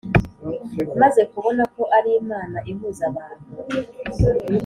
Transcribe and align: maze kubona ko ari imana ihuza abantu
maze 1.01 1.21
kubona 1.31 1.63
ko 1.75 1.83
ari 1.97 2.09
imana 2.21 2.57
ihuza 2.71 3.03
abantu 3.11 3.45